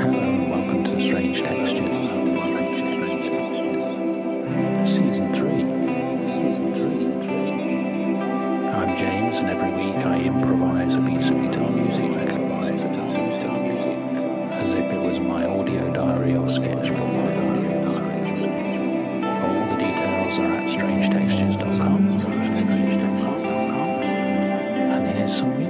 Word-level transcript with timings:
Hello 0.00 0.18
and 0.18 0.50
welcome 0.50 0.82
to 0.82 0.98
Strange 0.98 1.42
Textures. 1.42 1.76
Season 4.88 5.28
3. 5.34 5.60
Season 6.24 6.72
3. 7.20 8.16
I'm 8.72 8.96
James 8.96 9.36
and 9.40 9.50
every 9.50 9.72
week 9.72 9.96
I 10.06 10.20
improvise 10.20 10.96
a 10.96 11.02
piece 11.02 11.28
of 11.28 11.42
guitar 11.42 11.68
music. 11.68 12.10
As 14.54 14.72
if 14.72 14.90
it 14.90 15.02
was 15.02 15.20
my 15.20 15.44
audio 15.44 15.92
diary 15.92 16.34
or 16.34 16.48
sketchbook. 16.48 17.00
All 19.44 19.66
the 19.68 19.76
details 19.76 20.38
are 20.38 20.56
at 20.56 20.66
strangetextures.com. 20.66 22.08
And 24.96 25.06
here's 25.08 25.36
some 25.36 25.58
music. 25.58 25.69